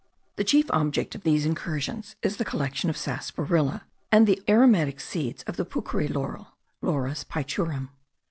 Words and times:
The 0.37 0.43
chief 0.43 0.65
object 0.71 1.13
of 1.13 1.21
these 1.21 1.45
incursions 1.45 2.15
is 2.23 2.37
the 2.37 2.43
collection 2.43 2.89
of 2.89 2.97
sarsaparilla 2.97 3.83
and 4.11 4.25
the 4.25 4.41
aromatic 4.49 4.99
seeds 4.99 5.43
of 5.43 5.57
the 5.57 5.63
puchery 5.63 6.07
laurel 6.11 6.55
(Laurus 6.81 7.23
pichurim). 7.23 7.89